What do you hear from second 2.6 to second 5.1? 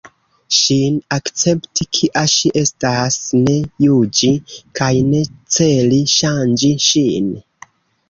estas, ne juĝi kaj